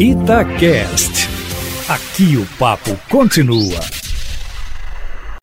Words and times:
Itacast. 0.00 1.28
Aqui 1.86 2.38
o 2.38 2.46
papo 2.58 2.98
continua. 3.10 3.78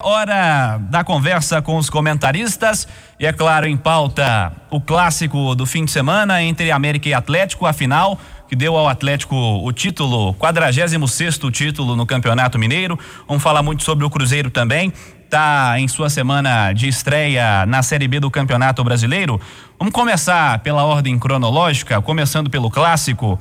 Hora 0.02 0.80
da 0.90 1.04
conversa 1.04 1.62
com 1.62 1.78
os 1.78 1.92
comentaristas 1.92 2.88
e 3.20 3.28
é 3.28 3.32
claro 3.32 3.68
em 3.68 3.78
pauta 3.78 4.52
o 4.72 4.82
clássico 4.82 5.54
do 5.54 5.68
fim 5.68 5.86
de 5.86 5.92
semana 5.92 6.42
entre 6.42 6.72
América 6.72 7.08
e 7.08 7.14
Atlético, 7.14 7.68
a 7.68 7.72
final 7.74 8.20
que 8.50 8.56
deu 8.56 8.76
ao 8.76 8.90
Atlético 8.90 9.36
o 9.36 9.72
título, 9.72 10.34
46 10.34 11.12
sexto 11.12 11.52
título 11.52 11.96
no 11.96 12.08
Campeonato 12.08 12.58
Mineiro. 12.58 12.98
Vamos 13.28 13.44
falar 13.44 13.62
muito 13.62 13.84
sobre 13.84 14.06
o 14.06 14.10
Cruzeiro 14.10 14.50
também. 14.50 14.92
Tá 15.30 15.76
em 15.78 15.88
sua 15.88 16.10
semana 16.10 16.74
de 16.74 16.88
estreia 16.88 17.64
na 17.68 17.84
Série 17.84 18.08
B 18.08 18.20
do 18.20 18.32
Campeonato 18.32 18.84
Brasileiro. 18.84 19.40
Vamos 19.78 19.94
começar 19.94 20.58
pela 20.60 20.84
ordem 20.84 21.20
cronológica, 21.20 22.02
começando 22.02 22.50
pelo 22.50 22.72
clássico. 22.72 23.38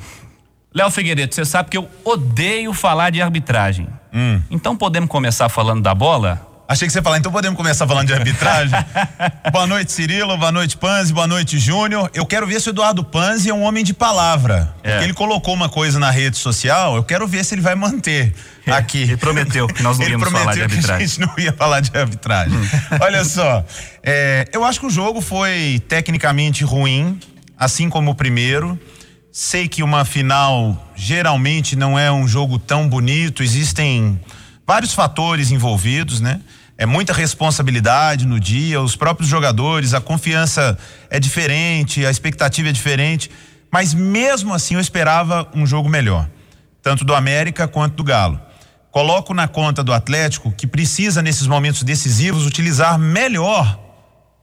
Léo 0.77 0.90
Figueiredo, 0.90 1.34
você 1.34 1.43
sabe 1.43 1.70
que 1.70 1.79
eu 1.79 1.88
odeio 2.04 2.74
falar 2.74 3.09
de 3.09 3.23
arbitragem. 3.23 3.88
Hum. 4.12 4.42
Então 4.51 4.77
podemos 4.77 5.09
começar 5.09 5.48
falando 5.48 5.80
da 5.80 5.95
bola? 5.95 6.46
Achei 6.68 6.87
que 6.87 6.92
você 6.92 6.98
ia 6.98 7.02
falar, 7.02 7.16
então 7.16 7.32
podemos 7.32 7.56
começar 7.56 7.87
falando 7.87 8.09
de 8.09 8.12
arbitragem. 8.12 8.77
boa 9.51 9.66
noite, 9.66 9.91
Cirilo, 9.91 10.37
boa 10.37 10.52
noite, 10.52 10.77
Panzi, 10.77 11.15
boa 11.15 11.27
noite, 11.27 11.59
Júnior. 11.59 12.10
Eu 12.12 12.27
quero 12.27 12.46
ver 12.46 12.60
se 12.60 12.68
o 12.68 12.73
Eduardo 12.73 13.02
Panzi 13.02 13.48
é 13.48 13.54
um 13.54 13.62
homem 13.62 13.82
de 13.82 13.95
palavra. 13.95 14.74
É. 14.82 14.91
Porque 14.91 15.04
ele 15.04 15.15
colocou 15.15 15.54
uma 15.54 15.70
coisa 15.70 15.98
na 15.98 16.10
rede 16.10 16.37
social, 16.37 16.95
eu 16.95 17.04
quero 17.04 17.27
ver 17.27 17.43
se 17.43 17.54
ele 17.54 17.62
vai 17.62 17.74
manter 17.74 18.34
aqui. 18.66 19.04
Ele 19.04 19.16
prometeu 19.16 19.66
que 19.68 19.82
nós 19.82 19.98
não 19.98 20.06
íamos 20.06 20.29
falar 20.29 20.52
de 20.52 20.60
prometeu 20.60 20.68
que 20.68 20.74
a 20.74 20.77
arbitragem. 20.77 21.06
gente 21.06 21.20
não 21.20 21.34
ia 21.38 21.52
falar 21.54 21.80
de 21.80 21.96
arbitragem. 21.96 22.59
Olha 23.01 23.24
só, 23.24 23.65
é, 24.02 24.46
eu 24.52 24.62
acho 24.62 24.79
que 24.79 24.87
o 24.87 24.90
jogo 24.90 25.23
foi 25.23 25.82
tecnicamente 25.88 26.65
ruim, 26.65 27.18
assim 27.56 27.88
como 27.88 28.10
o 28.10 28.15
primeiro. 28.15 28.79
Sei 29.38 29.68
que 29.68 29.82
uma 29.82 30.06
final 30.06 30.90
geralmente 30.96 31.76
não 31.76 31.98
é 31.98 32.10
um 32.10 32.26
jogo 32.26 32.58
tão 32.58 32.88
bonito, 32.88 33.42
existem 33.42 34.18
vários 34.66 34.95
fatores 34.95 35.51
envolvidos, 35.51 36.23
né? 36.23 36.40
É 36.78 36.87
muita 36.87 37.12
responsabilidade 37.12 38.26
no 38.26 38.40
dia, 38.40 38.80
os 38.80 38.96
próprios 38.96 39.28
jogadores, 39.28 39.93
a 39.93 40.01
confiança 40.01 40.78
é 41.10 41.20
diferente, 41.20 42.06
a 42.06 42.10
expectativa 42.10 42.70
é 42.70 42.73
diferente, 42.73 43.30
mas 43.70 43.93
mesmo 43.93 44.54
assim 44.54 44.76
eu 44.76 44.80
esperava 44.80 45.46
um 45.54 45.66
jogo 45.66 45.87
melhor, 45.87 46.26
tanto 46.82 47.04
do 47.04 47.15
América 47.15 47.68
quanto 47.68 47.95
do 47.95 48.04
Galo. 48.04 48.40
Coloco 48.90 49.34
na 49.34 49.46
conta 49.46 49.84
do 49.84 49.93
Atlético 49.93 50.50
que 50.50 50.66
precisa 50.66 51.21
nesses 51.21 51.46
momentos 51.46 51.82
decisivos 51.82 52.46
utilizar 52.46 52.98
melhor 52.98 53.78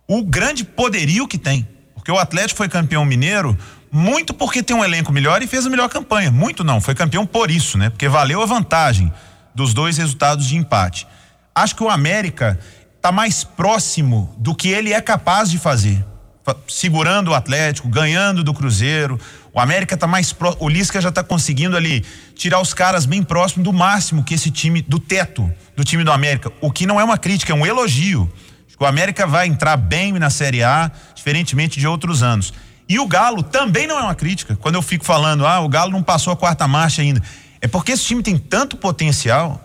o 0.08 0.24
grande 0.24 0.64
poderio 0.64 1.28
que 1.28 1.40
tem. 1.40 1.68
Porque 1.96 2.12
o 2.12 2.20
Atlético 2.20 2.58
foi 2.58 2.70
campeão 2.70 3.04
mineiro 3.06 3.58
muito 3.94 4.34
porque 4.34 4.64
tem 4.64 4.76
um 4.76 4.84
elenco 4.84 5.12
melhor 5.14 5.42
e 5.44 5.48
fez 5.48 5.66
a 5.66 5.70
melhor 5.70 5.88
campanha. 5.88 6.32
Muito 6.32 6.64
não, 6.64 6.82
foi 6.82 6.96
campeão 6.96 7.26
por 7.26 7.52
isso, 7.52 7.78
né? 7.78 7.90
Porque 7.92 8.10
valeu 8.10 8.42
a 8.42 8.46
vantagem 8.46 9.14
dos 9.54 9.74
dois 9.74 9.98
resultados 9.98 10.48
de 10.48 10.58
empate. 10.58 11.08
Acho 11.54 11.76
que 11.76 11.84
o 11.84 11.90
América 11.90 12.60
está 12.96 13.12
mais 13.12 13.44
próximo 13.44 14.34
do 14.40 14.56
que 14.56 14.70
ele 14.70 14.92
é 14.92 15.00
capaz 15.00 15.52
de 15.52 15.60
fazer. 15.60 16.04
Fa- 16.44 16.56
Segurando 16.68 17.30
o 17.30 17.34
Atlético, 17.36 17.88
ganhando 17.88 18.44
do 18.44 18.54
Cruzeiro. 18.54 19.20
O 19.54 19.60
América 19.60 19.94
está 19.94 20.08
mais 20.08 20.34
próximo. 20.34 20.66
O 20.66 20.70
Lisca 20.70 21.00
já 21.00 21.10
está 21.10 21.24
conseguindo 21.24 21.78
ali 21.78 22.04
tirar 22.36 22.60
os 22.60 22.74
caras 22.74 23.06
bem 23.06 23.22
próximo 23.22 23.64
do 23.64 23.72
máximo 23.72 24.24
que 24.24 24.34
esse 24.34 24.50
time, 24.50 24.82
do 24.82 24.98
teto 25.00 25.50
do 25.76 25.84
time 25.84 26.04
do 26.04 26.12
América. 26.12 26.52
O 26.60 26.72
que 26.72 26.88
não 26.88 27.00
é 27.00 27.04
uma 27.04 27.18
crítica, 27.18 27.54
é 27.54 27.56
um 27.56 27.66
elogio. 27.66 28.32
Acho 28.68 28.76
que 28.76 28.84
o 28.84 28.88
América 28.88 29.28
vai 29.28 29.46
entrar 29.48 29.78
bem 29.78 30.12
na 30.14 30.32
Série 30.32 30.64
A, 30.64 30.92
diferentemente 31.14 31.80
de 31.80 31.86
outros 31.88 32.24
anos. 32.24 32.52
E 32.88 33.00
o 33.00 33.08
Galo 33.08 33.42
também 33.42 33.88
não 33.88 33.98
é 33.98 34.04
uma 34.04 34.16
crítica. 34.16 34.56
Quando 34.56 34.76
eu 34.76 34.82
fico 34.82 35.06
falando, 35.06 35.46
ah, 35.46 35.60
o 35.60 35.70
Galo 35.70 35.92
não 35.92 36.04
passou 36.04 36.34
a 36.34 36.36
quarta 36.36 36.68
marcha 36.68 37.02
ainda. 37.02 37.22
É 37.62 37.68
porque 37.68 37.94
esse 37.94 38.04
time 38.04 38.22
tem 38.22 38.38
tanto 38.38 38.76
potencial 38.76 39.64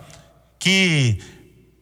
que 0.57 1.19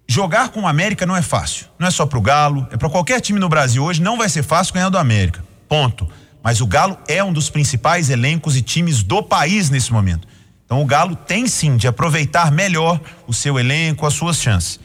jogar 0.08 0.50
com 0.50 0.62
o 0.62 0.68
América 0.68 1.06
não 1.06 1.16
é 1.16 1.22
fácil. 1.22 1.68
Não 1.78 1.88
é 1.88 1.92
só 1.92 2.06
pro 2.06 2.22
Galo, 2.22 2.68
é 2.72 2.78
para 2.78 2.90
qualquer 2.90 3.22
time 3.22 3.40
no 3.40 3.50
Brasil 3.50 3.84
hoje, 3.84 4.02
não 4.02 4.18
vai 4.18 4.30
ser 4.30 4.44
fácil 4.44 4.74
ganhar 4.74 4.90
do 4.90 4.98
América. 4.98 5.44
Ponto. 5.68 6.08
Mas 6.44 6.62
o 6.62 6.68
Galo 6.68 6.98
é 7.08 7.24
um 7.24 7.34
dos 7.34 7.50
principais 7.50 8.10
elencos 8.10 8.56
e 8.56 8.62
times 8.62 9.04
do 9.04 9.22
país 9.22 9.70
nesse 9.70 9.92
momento. 9.92 10.28
Então 10.66 10.82
o 10.82 10.86
Galo 10.86 11.16
tem 11.16 11.48
sim 11.48 11.78
de 11.78 11.88
aproveitar 11.88 12.52
melhor 12.52 13.00
o 13.26 13.34
seu 13.34 13.60
elenco, 13.60 14.06
as 14.06 14.14
suas 14.14 14.38
chances. 14.38 14.80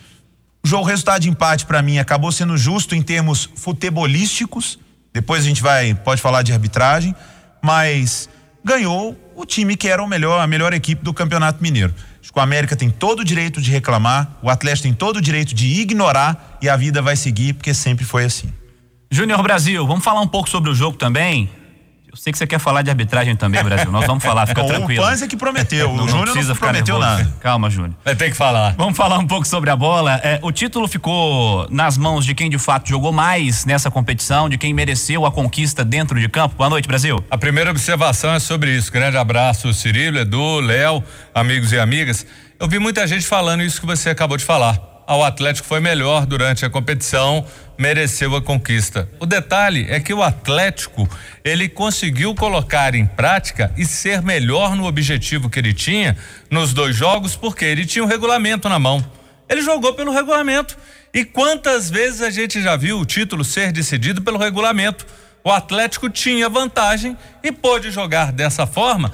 O 0.64 0.68
jogo, 0.68 0.84
o 0.84 0.86
resultado 0.86 1.22
de 1.22 1.28
empate 1.28 1.66
para 1.66 1.82
mim 1.82 1.98
acabou 1.98 2.30
sendo 2.30 2.56
justo 2.56 2.94
em 2.94 3.02
termos 3.02 3.48
futebolísticos. 3.56 4.78
Depois 5.12 5.44
a 5.44 5.46
gente 5.46 5.62
vai 5.62 5.94
pode 5.94 6.20
falar 6.20 6.42
de 6.42 6.52
arbitragem, 6.52 7.14
mas 7.62 8.28
ganhou 8.64 9.16
o 9.34 9.44
time 9.44 9.76
que 9.76 9.88
era 9.88 10.02
o 10.02 10.06
melhor, 10.06 10.40
a 10.40 10.46
melhor 10.46 10.72
equipe 10.72 11.02
do 11.02 11.12
Campeonato 11.12 11.62
Mineiro. 11.62 11.94
Acho 12.20 12.32
que 12.32 12.38
o 12.38 12.42
América 12.42 12.76
tem 12.76 12.88
todo 12.88 13.20
o 13.20 13.24
direito 13.24 13.60
de 13.60 13.70
reclamar, 13.70 14.38
o 14.42 14.48
Atlético 14.48 14.84
tem 14.84 14.94
todo 14.94 15.16
o 15.16 15.20
direito 15.20 15.54
de 15.54 15.80
ignorar 15.80 16.58
e 16.62 16.68
a 16.68 16.76
vida 16.76 17.02
vai 17.02 17.16
seguir 17.16 17.54
porque 17.54 17.74
sempre 17.74 18.04
foi 18.04 18.24
assim. 18.24 18.52
Júnior 19.10 19.42
Brasil, 19.42 19.86
vamos 19.86 20.04
falar 20.04 20.20
um 20.20 20.28
pouco 20.28 20.48
sobre 20.48 20.70
o 20.70 20.74
jogo 20.74 20.96
também? 20.96 21.50
Eu 22.12 22.16
sei 22.18 22.30
que 22.30 22.36
você 22.38 22.46
quer 22.46 22.58
falar 22.58 22.82
de 22.82 22.90
arbitragem 22.90 23.34
também, 23.34 23.64
Brasil. 23.64 23.90
Nós 23.90 24.04
vamos 24.06 24.22
falar, 24.22 24.46
fica 24.46 24.60
Bom, 24.62 24.68
tranquilo. 24.68 25.02
o 25.02 25.06
Panza 25.06 25.26
que 25.26 25.34
prometeu, 25.34 25.88
Não, 25.88 25.94
o 25.94 25.96
não 25.96 26.08
Júnior 26.08 26.24
precisa 26.26 26.48
não 26.48 26.54
ficar 26.54 26.66
prometeu 26.68 26.98
nervoso. 26.98 27.22
nada. 27.24 27.36
Calma, 27.40 27.70
Júnior. 27.70 27.94
Vai 28.04 28.14
ter 28.14 28.30
que 28.30 28.36
falar. 28.36 28.74
Vamos 28.76 28.94
falar 28.98 29.18
um 29.18 29.26
pouco 29.26 29.48
sobre 29.48 29.70
a 29.70 29.76
bola. 29.76 30.20
É, 30.22 30.38
o 30.42 30.52
título 30.52 30.86
ficou 30.86 31.66
nas 31.70 31.96
mãos 31.96 32.26
de 32.26 32.34
quem 32.34 32.50
de 32.50 32.58
fato 32.58 32.86
jogou 32.90 33.12
mais 33.12 33.64
nessa 33.64 33.90
competição, 33.90 34.46
de 34.46 34.58
quem 34.58 34.74
mereceu 34.74 35.24
a 35.24 35.32
conquista 35.32 35.82
dentro 35.82 36.20
de 36.20 36.28
campo. 36.28 36.54
Boa 36.54 36.68
noite, 36.68 36.86
Brasil. 36.86 37.24
A 37.30 37.38
primeira 37.38 37.70
observação 37.70 38.34
é 38.34 38.38
sobre 38.38 38.76
isso. 38.76 38.92
Grande 38.92 39.16
abraço, 39.16 39.72
Cirilo, 39.72 40.18
Edu, 40.18 40.60
Léo, 40.60 41.02
amigos 41.34 41.72
e 41.72 41.78
amigas. 41.78 42.26
Eu 42.60 42.68
vi 42.68 42.78
muita 42.78 43.06
gente 43.06 43.24
falando 43.26 43.62
isso 43.62 43.80
que 43.80 43.86
você 43.86 44.10
acabou 44.10 44.36
de 44.36 44.44
falar. 44.44 44.91
Ah, 45.06 45.16
O 45.16 45.24
Atlético 45.24 45.66
foi 45.66 45.80
melhor 45.80 46.26
durante 46.26 46.64
a 46.64 46.70
competição, 46.70 47.44
mereceu 47.76 48.34
a 48.36 48.42
conquista. 48.42 49.08
O 49.18 49.26
detalhe 49.26 49.86
é 49.88 49.98
que 49.98 50.14
o 50.14 50.22
Atlético, 50.22 51.08
ele 51.44 51.68
conseguiu 51.68 52.34
colocar 52.34 52.94
em 52.94 53.04
prática 53.04 53.72
e 53.76 53.84
ser 53.84 54.22
melhor 54.22 54.76
no 54.76 54.86
objetivo 54.86 55.50
que 55.50 55.58
ele 55.58 55.74
tinha 55.74 56.16
nos 56.50 56.72
dois 56.72 56.94
jogos, 56.94 57.34
porque 57.34 57.64
ele 57.64 57.84
tinha 57.84 58.04
o 58.04 58.08
regulamento 58.08 58.68
na 58.68 58.78
mão. 58.78 59.04
Ele 59.48 59.62
jogou 59.62 59.92
pelo 59.94 60.12
regulamento. 60.12 60.76
E 61.12 61.24
quantas 61.24 61.90
vezes 61.90 62.22
a 62.22 62.30
gente 62.30 62.62
já 62.62 62.76
viu 62.76 62.98
o 62.98 63.04
título 63.04 63.44
ser 63.44 63.70
decidido 63.72 64.22
pelo 64.22 64.38
regulamento? 64.38 65.04
O 65.44 65.50
Atlético 65.50 66.08
tinha 66.08 66.48
vantagem 66.48 67.16
e 67.42 67.50
pôde 67.50 67.90
jogar 67.90 68.32
dessa 68.32 68.66
forma 68.66 69.12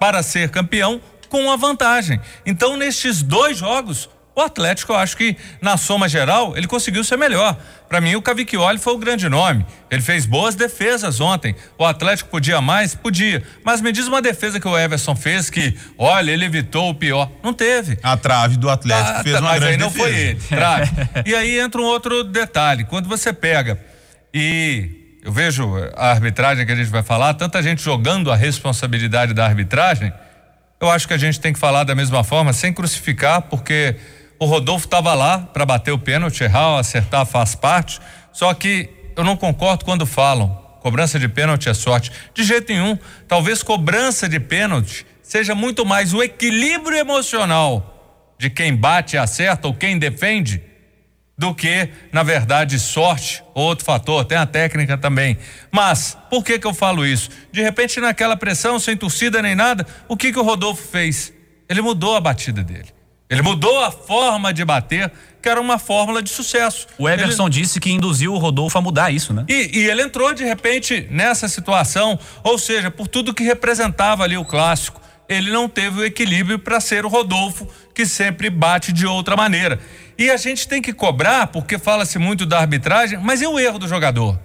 para 0.00 0.22
ser 0.22 0.48
campeão 0.48 1.00
com 1.28 1.50
a 1.50 1.56
vantagem. 1.56 2.20
Então, 2.44 2.76
nestes 2.76 3.22
dois 3.22 3.58
jogos, 3.58 4.08
o 4.34 4.40
Atlético, 4.40 4.92
eu 4.92 4.96
acho 4.96 5.16
que 5.16 5.36
na 5.60 5.76
soma 5.76 6.08
geral, 6.08 6.56
ele 6.56 6.66
conseguiu 6.66 7.04
ser 7.04 7.16
melhor. 7.18 7.56
Para 7.88 8.00
mim, 8.00 8.14
o 8.14 8.22
Cavicchioli 8.22 8.78
foi 8.78 8.94
o 8.94 8.98
grande 8.98 9.28
nome. 9.28 9.66
Ele 9.90 10.00
fez 10.00 10.24
boas 10.24 10.54
defesas 10.54 11.20
ontem. 11.20 11.54
O 11.76 11.84
Atlético 11.84 12.30
podia 12.30 12.60
mais? 12.60 12.94
Podia. 12.94 13.42
Mas 13.62 13.82
me 13.82 13.92
diz 13.92 14.06
uma 14.08 14.22
defesa 14.22 14.58
que 14.58 14.66
o 14.66 14.78
Everson 14.78 15.14
fez 15.14 15.50
que, 15.50 15.76
olha, 15.98 16.30
ele 16.30 16.46
evitou 16.46 16.88
o 16.88 16.94
pior. 16.94 17.30
Não 17.42 17.52
teve. 17.52 17.98
A 18.02 18.16
trave 18.16 18.56
do 18.56 18.70
Atlético 18.70 19.18
Ah, 19.18 19.22
fez 19.22 19.34
tá, 19.34 19.40
uma 19.42 19.50
mas 19.50 19.60
grande 19.60 19.74
aí 19.74 19.78
não 19.78 19.88
defesa. 19.88 20.08
foi 20.08 20.18
ele, 20.18 20.40
trave. 20.48 20.90
e 21.26 21.34
aí 21.34 21.58
entra 21.60 21.80
um 21.80 21.84
outro 21.84 22.24
detalhe. 22.24 22.84
Quando 22.84 23.08
você 23.10 23.32
pega 23.34 23.78
e 24.32 25.18
eu 25.22 25.30
vejo 25.30 25.70
a 25.94 26.10
arbitragem 26.10 26.64
que 26.64 26.72
a 26.72 26.76
gente 26.76 26.88
vai 26.90 27.02
falar, 27.02 27.34
tanta 27.34 27.62
gente 27.62 27.82
jogando 27.82 28.32
a 28.32 28.36
responsabilidade 28.36 29.34
da 29.34 29.44
arbitragem, 29.44 30.10
eu 30.80 30.90
acho 30.90 31.06
que 31.06 31.14
a 31.14 31.18
gente 31.18 31.38
tem 31.38 31.52
que 31.52 31.58
falar 31.58 31.84
da 31.84 31.94
mesma 31.94 32.24
forma, 32.24 32.52
sem 32.52 32.72
crucificar, 32.72 33.42
porque 33.42 33.94
o 34.42 34.46
Rodolfo 34.46 34.86
estava 34.86 35.14
lá 35.14 35.38
para 35.38 35.64
bater 35.64 35.92
o 35.92 35.98
pênalti, 35.98 36.42
errar, 36.42 36.78
acertar 36.78 37.24
faz 37.24 37.54
parte. 37.54 38.00
Só 38.32 38.52
que 38.52 38.90
eu 39.14 39.22
não 39.22 39.36
concordo 39.36 39.84
quando 39.84 40.04
falam 40.04 40.60
cobrança 40.80 41.16
de 41.16 41.28
pênalti 41.28 41.68
é 41.68 41.74
sorte. 41.74 42.10
De 42.34 42.42
jeito 42.42 42.72
nenhum. 42.72 42.98
Talvez 43.28 43.62
cobrança 43.62 44.28
de 44.28 44.40
pênalti 44.40 45.06
seja 45.22 45.54
muito 45.54 45.86
mais 45.86 46.12
o 46.12 46.20
equilíbrio 46.20 46.98
emocional 46.98 48.34
de 48.36 48.50
quem 48.50 48.74
bate 48.74 49.14
e 49.14 49.18
acerta 49.18 49.68
ou 49.68 49.74
quem 49.74 49.96
defende 49.96 50.60
do 51.38 51.54
que, 51.54 51.88
na 52.12 52.24
verdade, 52.24 52.80
sorte 52.80 53.44
ou 53.54 53.64
outro 53.66 53.84
fator, 53.84 54.24
tem 54.24 54.36
a 54.36 54.44
técnica 54.44 54.98
também. 54.98 55.38
Mas, 55.70 56.18
por 56.28 56.44
que 56.44 56.58
que 56.58 56.66
eu 56.66 56.74
falo 56.74 57.06
isso? 57.06 57.30
De 57.52 57.62
repente, 57.62 58.00
naquela 58.00 58.36
pressão, 58.36 58.80
sem 58.80 58.96
torcida 58.96 59.40
nem 59.40 59.54
nada, 59.54 59.86
o 60.08 60.16
que 60.16 60.32
que 60.32 60.38
o 60.38 60.42
Rodolfo 60.42 60.82
fez? 60.82 61.32
Ele 61.68 61.80
mudou 61.80 62.16
a 62.16 62.20
batida 62.20 62.64
dele. 62.64 63.01
Ele 63.32 63.40
mudou 63.40 63.82
a 63.82 63.90
forma 63.90 64.52
de 64.52 64.62
bater, 64.62 65.10
que 65.40 65.48
era 65.48 65.58
uma 65.58 65.78
fórmula 65.78 66.22
de 66.22 66.28
sucesso. 66.28 66.86
O 66.98 67.08
Everson 67.08 67.48
disse 67.48 67.80
que 67.80 67.90
induziu 67.90 68.34
o 68.34 68.36
Rodolfo 68.36 68.76
a 68.76 68.82
mudar 68.82 69.10
isso, 69.10 69.32
né? 69.32 69.46
E, 69.48 69.78
e 69.78 69.88
ele 69.88 70.02
entrou 70.02 70.34
de 70.34 70.44
repente 70.44 71.08
nessa 71.10 71.48
situação, 71.48 72.18
ou 72.44 72.58
seja, 72.58 72.90
por 72.90 73.08
tudo 73.08 73.32
que 73.32 73.42
representava 73.42 74.22
ali 74.22 74.36
o 74.36 74.44
clássico, 74.44 75.00
ele 75.26 75.50
não 75.50 75.66
teve 75.66 76.00
o 76.00 76.04
equilíbrio 76.04 76.58
para 76.58 76.78
ser 76.78 77.06
o 77.06 77.08
Rodolfo 77.08 77.66
que 77.94 78.04
sempre 78.04 78.50
bate 78.50 78.92
de 78.92 79.06
outra 79.06 79.34
maneira. 79.34 79.80
E 80.18 80.30
a 80.30 80.36
gente 80.36 80.68
tem 80.68 80.82
que 80.82 80.92
cobrar, 80.92 81.46
porque 81.46 81.78
fala-se 81.78 82.18
muito 82.18 82.44
da 82.44 82.58
arbitragem, 82.58 83.18
mas 83.18 83.40
e 83.40 83.46
o 83.46 83.58
erro 83.58 83.78
do 83.78 83.88
jogador? 83.88 84.38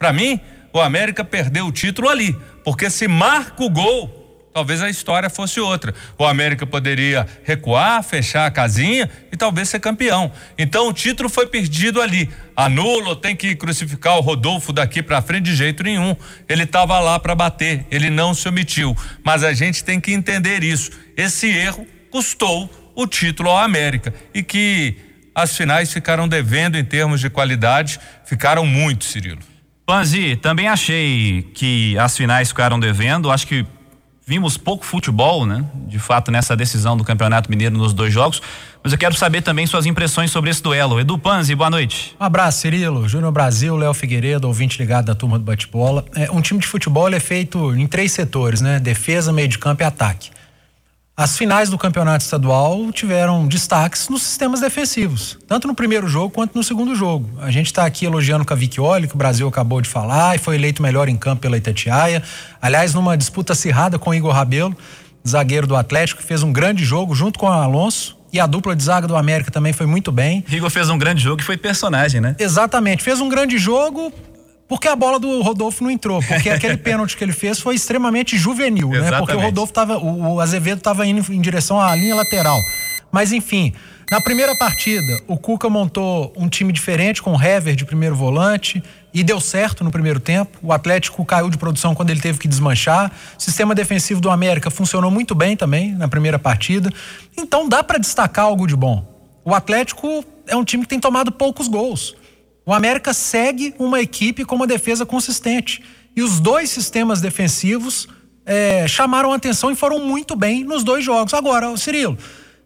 Para 0.00 0.12
mim, 0.12 0.40
o 0.72 0.80
América 0.80 1.22
perdeu 1.22 1.66
o 1.66 1.70
título 1.70 2.08
ali, 2.08 2.36
porque 2.64 2.90
se 2.90 3.06
marca 3.06 3.62
o 3.62 3.70
gol, 3.70 4.21
talvez 4.52 4.82
a 4.82 4.90
história 4.90 5.30
fosse 5.30 5.60
outra. 5.60 5.94
O 6.18 6.24
América 6.24 6.66
poderia 6.66 7.26
recuar, 7.44 8.02
fechar 8.02 8.46
a 8.46 8.50
casinha 8.50 9.08
e 9.30 9.36
talvez 9.36 9.68
ser 9.68 9.80
campeão. 9.80 10.30
Então 10.58 10.88
o 10.88 10.92
título 10.92 11.28
foi 11.28 11.46
perdido 11.46 12.00
ali. 12.00 12.28
Anula, 12.54 13.16
tem 13.16 13.34
que 13.34 13.54
crucificar 13.54 14.16
o 14.16 14.20
Rodolfo 14.20 14.72
daqui 14.72 15.02
para 15.02 15.22
frente 15.22 15.44
de 15.44 15.56
jeito 15.56 15.82
nenhum. 15.82 16.14
Ele 16.48 16.64
estava 16.64 16.98
lá 17.00 17.18
para 17.18 17.34
bater, 17.34 17.86
ele 17.90 18.10
não 18.10 18.34
se 18.34 18.48
omitiu. 18.48 18.96
Mas 19.24 19.42
a 19.42 19.52
gente 19.52 19.82
tem 19.82 20.00
que 20.00 20.12
entender 20.12 20.62
isso. 20.62 20.90
Esse 21.16 21.48
erro 21.48 21.86
custou 22.10 22.70
o 22.94 23.06
título 23.06 23.50
ao 23.50 23.58
América 23.58 24.12
e 24.34 24.42
que 24.42 24.96
as 25.34 25.56
finais 25.56 25.90
ficaram 25.90 26.28
devendo 26.28 26.76
em 26.76 26.84
termos 26.84 27.20
de 27.20 27.30
qualidade, 27.30 27.98
ficaram 28.26 28.66
muito, 28.66 29.04
Cirilo. 29.04 29.40
Panzi, 29.86 30.36
também 30.36 30.68
achei 30.68 31.42
que 31.54 31.96
as 31.98 32.16
finais 32.16 32.48
ficaram 32.48 32.78
devendo. 32.78 33.30
Acho 33.30 33.46
que 33.46 33.66
vimos 34.26 34.56
pouco 34.56 34.84
futebol, 34.84 35.44
né? 35.44 35.64
De 35.86 35.98
fato, 35.98 36.30
nessa 36.30 36.56
decisão 36.56 36.96
do 36.96 37.04
Campeonato 37.04 37.50
Mineiro 37.50 37.76
nos 37.76 37.92
dois 37.92 38.12
jogos. 38.12 38.40
Mas 38.82 38.92
eu 38.92 38.98
quero 38.98 39.14
saber 39.14 39.42
também 39.42 39.66
suas 39.66 39.86
impressões 39.86 40.30
sobre 40.30 40.50
esse 40.50 40.62
duelo. 40.62 40.98
Edu 40.98 41.18
Panzi, 41.18 41.54
boa 41.54 41.70
noite. 41.70 42.16
Um 42.20 42.24
abraço, 42.24 42.60
Cirilo. 42.60 43.08
Júnior 43.08 43.32
Brasil, 43.32 43.76
Léo 43.76 43.94
Figueiredo, 43.94 44.46
ouvinte 44.48 44.78
ligado 44.78 45.06
da 45.06 45.14
turma 45.14 45.38
do 45.38 45.44
bate-bola. 45.44 46.04
É, 46.14 46.30
um 46.30 46.40
time 46.40 46.60
de 46.60 46.66
futebol 46.66 47.08
é 47.08 47.20
feito 47.20 47.74
em 47.74 47.86
três 47.86 48.12
setores, 48.12 48.60
né? 48.60 48.80
Defesa, 48.80 49.32
meio 49.32 49.48
de 49.48 49.58
campo 49.58 49.82
e 49.82 49.86
ataque. 49.86 50.30
As 51.14 51.36
finais 51.36 51.68
do 51.68 51.76
campeonato 51.76 52.24
estadual 52.24 52.90
tiveram 52.90 53.46
destaques 53.46 54.08
nos 54.08 54.22
sistemas 54.22 54.60
defensivos, 54.60 55.38
tanto 55.46 55.68
no 55.68 55.74
primeiro 55.74 56.08
jogo 56.08 56.30
quanto 56.30 56.54
no 56.56 56.64
segundo 56.64 56.94
jogo. 56.96 57.28
A 57.42 57.50
gente 57.50 57.66
está 57.66 57.84
aqui 57.84 58.06
elogiando 58.06 58.44
o 58.44 58.46
Cavicchioli, 58.46 59.06
que 59.06 59.14
o 59.14 59.18
Brasil 59.18 59.46
acabou 59.46 59.82
de 59.82 59.90
falar, 59.90 60.36
e 60.36 60.38
foi 60.38 60.54
eleito 60.54 60.82
melhor 60.82 61.10
em 61.10 61.16
campo 61.16 61.42
pela 61.42 61.58
Itatiaia. 61.58 62.22
Aliás, 62.62 62.94
numa 62.94 63.14
disputa 63.14 63.52
acirrada 63.52 63.98
com 63.98 64.14
Igor 64.14 64.32
Rabelo, 64.32 64.74
zagueiro 65.28 65.66
do 65.66 65.76
Atlético, 65.76 66.22
que 66.22 66.26
fez 66.26 66.42
um 66.42 66.50
grande 66.50 66.82
jogo 66.82 67.14
junto 67.14 67.38
com 67.38 67.44
o 67.44 67.50
Alonso. 67.50 68.16
E 68.32 68.40
a 68.40 68.46
dupla 68.46 68.74
de 68.74 68.82
zaga 68.82 69.06
do 69.06 69.14
América 69.14 69.50
também 69.50 69.74
foi 69.74 69.84
muito 69.84 70.10
bem. 70.10 70.42
Igor 70.50 70.70
fez 70.70 70.88
um 70.88 70.96
grande 70.96 71.22
jogo 71.22 71.42
e 71.42 71.44
foi 71.44 71.58
personagem, 71.58 72.18
né? 72.18 72.34
Exatamente. 72.38 73.02
Fez 73.02 73.20
um 73.20 73.28
grande 73.28 73.58
jogo, 73.58 74.10
porque 74.72 74.88
a 74.88 74.96
bola 74.96 75.20
do 75.20 75.42
Rodolfo 75.42 75.84
não 75.84 75.90
entrou, 75.90 76.22
porque 76.22 76.48
aquele 76.48 76.78
pênalti 76.78 77.14
que 77.14 77.22
ele 77.22 77.34
fez 77.34 77.60
foi 77.60 77.74
extremamente 77.74 78.38
juvenil, 78.38 78.88
né? 78.88 79.18
Porque 79.18 79.36
o 79.36 79.38
Rodolfo 79.38 79.70
tava, 79.70 79.98
o, 79.98 80.36
o 80.36 80.40
Azevedo 80.40 80.78
estava 80.78 81.06
indo 81.06 81.30
em 81.30 81.42
direção 81.42 81.78
à 81.78 81.94
linha 81.94 82.14
lateral. 82.14 82.58
Mas 83.12 83.32
enfim, 83.32 83.74
na 84.10 84.18
primeira 84.18 84.56
partida, 84.56 85.20
o 85.28 85.36
Cuca 85.36 85.68
montou 85.68 86.32
um 86.34 86.48
time 86.48 86.72
diferente 86.72 87.20
com 87.20 87.36
o 87.36 87.42
Hever 87.42 87.76
de 87.76 87.84
primeiro 87.84 88.16
volante 88.16 88.82
e 89.12 89.22
deu 89.22 89.42
certo 89.42 89.84
no 89.84 89.90
primeiro 89.90 90.18
tempo. 90.18 90.56
O 90.62 90.72
Atlético 90.72 91.22
caiu 91.22 91.50
de 91.50 91.58
produção 91.58 91.94
quando 91.94 92.08
ele 92.08 92.20
teve 92.20 92.38
que 92.38 92.48
desmanchar. 92.48 93.12
O 93.38 93.42
sistema 93.42 93.74
defensivo 93.74 94.22
do 94.22 94.30
América 94.30 94.70
funcionou 94.70 95.10
muito 95.10 95.34
bem 95.34 95.54
também 95.54 95.92
na 95.92 96.08
primeira 96.08 96.38
partida. 96.38 96.90
Então 97.36 97.68
dá 97.68 97.84
para 97.84 97.98
destacar 97.98 98.46
algo 98.46 98.66
de 98.66 98.74
bom. 98.74 99.06
O 99.44 99.54
Atlético 99.54 100.24
é 100.46 100.56
um 100.56 100.64
time 100.64 100.84
que 100.84 100.88
tem 100.88 100.98
tomado 100.98 101.30
poucos 101.30 101.68
gols. 101.68 102.16
O 102.64 102.72
América 102.72 103.12
segue 103.12 103.74
uma 103.78 104.00
equipe 104.00 104.44
com 104.44 104.54
uma 104.54 104.66
defesa 104.66 105.04
consistente. 105.04 105.82
E 106.14 106.22
os 106.22 106.38
dois 106.38 106.70
sistemas 106.70 107.20
defensivos 107.20 108.06
é, 108.46 108.86
chamaram 108.86 109.32
atenção 109.32 109.70
e 109.70 109.74
foram 109.74 109.98
muito 109.98 110.36
bem 110.36 110.62
nos 110.62 110.84
dois 110.84 111.04
jogos. 111.04 111.34
Agora, 111.34 111.76
Cirilo, 111.76 112.16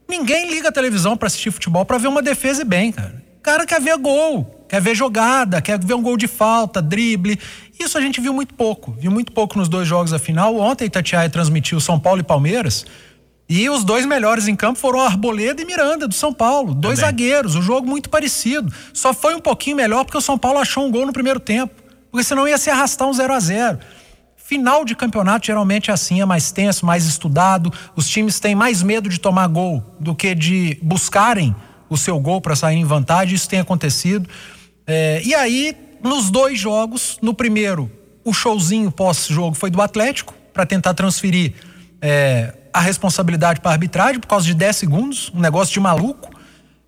ninguém 0.08 0.50
liga 0.50 0.68
a 0.68 0.72
televisão 0.72 1.16
para 1.16 1.28
assistir 1.28 1.50
futebol 1.50 1.84
para 1.84 1.98
ver 1.98 2.08
uma 2.08 2.22
defesa 2.22 2.62
e 2.62 2.64
bem, 2.64 2.92
cara. 2.92 3.24
O 3.38 3.42
cara 3.42 3.64
quer 3.64 3.80
ver 3.80 3.96
gol, 3.96 4.66
quer 4.68 4.82
ver 4.82 4.94
jogada, 4.94 5.62
quer 5.62 5.78
ver 5.78 5.94
um 5.94 6.02
gol 6.02 6.16
de 6.16 6.26
falta, 6.26 6.82
drible. 6.82 7.38
Isso 7.78 7.96
a 7.96 8.00
gente 8.00 8.20
viu 8.20 8.34
muito 8.34 8.52
pouco. 8.54 8.92
Viu 8.98 9.10
muito 9.10 9.32
pouco 9.32 9.56
nos 9.56 9.68
dois 9.68 9.86
jogos 9.86 10.10
da 10.10 10.18
final. 10.18 10.56
Ontem 10.56 10.86
Itatiaia 10.86 11.30
transmitiu 11.30 11.80
São 11.80 11.98
Paulo 11.98 12.20
e 12.20 12.24
Palmeiras. 12.24 12.84
E 13.48 13.70
os 13.70 13.84
dois 13.84 14.04
melhores 14.04 14.48
em 14.48 14.56
campo 14.56 14.78
foram 14.78 15.00
Arboleda 15.00 15.62
e 15.62 15.64
Miranda, 15.64 16.08
do 16.08 16.14
São 16.14 16.32
Paulo. 16.32 16.74
Dois 16.74 16.98
Também. 16.98 17.10
zagueiros, 17.10 17.54
um 17.54 17.62
jogo 17.62 17.88
muito 17.88 18.10
parecido. 18.10 18.72
Só 18.92 19.14
foi 19.14 19.34
um 19.34 19.40
pouquinho 19.40 19.76
melhor 19.76 20.04
porque 20.04 20.18
o 20.18 20.20
São 20.20 20.36
Paulo 20.36 20.58
achou 20.58 20.84
um 20.84 20.90
gol 20.90 21.06
no 21.06 21.12
primeiro 21.12 21.38
tempo. 21.38 21.74
Porque 22.10 22.24
senão 22.24 22.48
ia 22.48 22.58
se 22.58 22.70
arrastar 22.70 23.08
um 23.08 23.12
0 23.12 23.32
a 23.32 23.40
0 23.40 23.78
Final 24.36 24.84
de 24.84 24.94
campeonato 24.94 25.46
geralmente 25.46 25.90
é 25.90 25.94
assim, 25.94 26.20
é 26.20 26.24
mais 26.24 26.52
tenso, 26.52 26.86
mais 26.86 27.04
estudado. 27.04 27.72
Os 27.96 28.08
times 28.08 28.38
têm 28.38 28.54
mais 28.54 28.82
medo 28.82 29.08
de 29.08 29.18
tomar 29.18 29.48
gol 29.48 29.82
do 29.98 30.14
que 30.14 30.34
de 30.34 30.78
buscarem 30.82 31.54
o 31.88 31.96
seu 31.96 32.18
gol 32.20 32.40
para 32.40 32.54
sair 32.54 32.76
em 32.76 32.84
vantagem. 32.84 33.34
Isso 33.34 33.48
tem 33.48 33.58
acontecido. 33.58 34.28
É, 34.86 35.20
e 35.24 35.34
aí, 35.34 35.76
nos 36.02 36.30
dois 36.30 36.58
jogos, 36.58 37.18
no 37.20 37.34
primeiro, 37.34 37.90
o 38.24 38.32
showzinho 38.32 38.90
pós-jogo 38.90 39.56
foi 39.56 39.68
do 39.68 39.80
Atlético, 39.82 40.32
para 40.52 40.64
tentar 40.64 40.94
transferir. 40.94 41.54
É, 42.00 42.54
a 42.76 42.80
responsabilidade 42.80 43.60
para 43.60 43.70
a 43.70 43.74
arbitragem 43.74 44.20
por 44.20 44.26
causa 44.26 44.44
de 44.44 44.52
10 44.52 44.76
segundos, 44.76 45.32
um 45.34 45.40
negócio 45.40 45.72
de 45.72 45.80
maluco. 45.80 46.30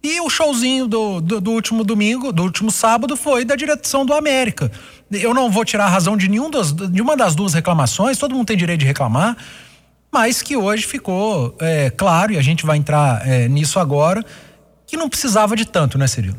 E 0.03 0.21
o 0.21 0.29
showzinho 0.29 0.87
do, 0.87 1.19
do, 1.19 1.41
do, 1.41 1.51
último 1.51 1.83
domingo, 1.83 2.31
do 2.31 2.43
último 2.43 2.71
sábado, 2.71 3.17
foi 3.17 3.43
da 3.43 3.57
direção 3.57 4.05
do 4.05 4.13
América. 4.13 4.71
Eu 5.11 5.33
não 5.33 5.51
vou 5.51 5.65
tirar 5.65 5.87
a 5.87 5.89
razão 5.89 6.15
de, 6.15 6.29
nenhum 6.29 6.51
das, 6.51 6.73
de 6.73 7.01
uma 7.01 7.17
das 7.17 7.35
duas 7.35 7.55
reclamações, 7.55 8.19
todo 8.19 8.35
mundo 8.35 8.47
tem 8.47 8.57
direito 8.57 8.81
de 8.81 8.87
reclamar, 8.87 9.35
mas 10.13 10.43
que 10.43 10.59
hoje 10.59 10.87
ficou 10.87 11.57
é, 11.59 11.89
claro, 11.89 12.33
e 12.33 12.39
a 12.39 12.43
gente 12.43 12.67
vai 12.67 12.77
entrar 12.77 13.27
é, 13.27 13.49
nisso 13.49 13.81
agora, 13.81 14.23
que 14.87 14.95
não 14.95 15.09
precisava 15.09 15.57
de 15.57 15.65
tanto, 15.65 15.97
né, 15.97 16.07
Cirilo? 16.07 16.37